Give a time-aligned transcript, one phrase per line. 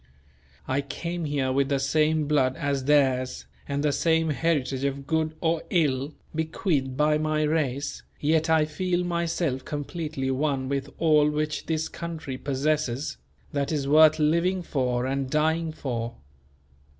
[0.67, 5.35] I came here with the same blood as theirs and the same heritage of good
[5.41, 11.67] or ill, bequeathed by my race; yet I feel myself completely one with all which
[11.67, 13.17] this country possesses,
[13.53, 16.15] that is worth living for and dying for.